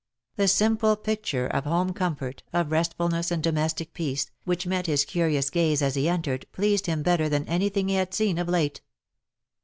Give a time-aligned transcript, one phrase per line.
[0.35, 5.51] The simple picture of home comfort, of restfulness and domestic peace, which met his curious
[5.51, 8.81] gaze as he entered, pleased him better than anything he had seen of late.